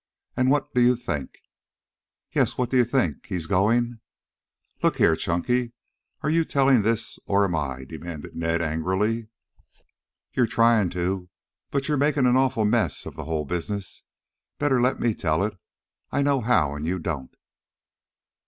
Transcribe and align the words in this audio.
And 0.35 0.49
what 0.49 0.73
do 0.73 0.81
you 0.81 0.95
think?" 0.95 1.29
"Yes, 2.33 2.57
what 2.57 2.71
d'ye 2.71 2.83
think? 2.83 3.27
He's 3.27 3.45
going" 3.45 3.99
"Look 4.81 4.97
here, 4.97 5.15
Chunky, 5.15 5.73
are 6.23 6.29
you 6.31 6.43
telling 6.43 6.81
this 6.81 7.19
or 7.27 7.45
am 7.45 7.53
I?" 7.53 7.83
demanded 7.83 8.35
Ned 8.35 8.63
angrily. 8.63 9.27
"You're 10.33 10.47
trying 10.47 10.89
to, 10.97 11.29
but 11.69 11.87
you're 11.87 11.97
making 11.97 12.25
an 12.25 12.35
awful 12.35 12.65
mess 12.65 13.05
of 13.05 13.15
the 13.15 13.25
whole 13.25 13.45
business. 13.45 14.01
Better 14.57 14.81
let 14.81 14.99
me 14.99 15.13
tell 15.13 15.43
it. 15.43 15.55
I 16.09 16.23
know 16.23 16.41
how 16.41 16.73
and 16.73 16.87
you 16.87 16.97
don't." 16.97 17.35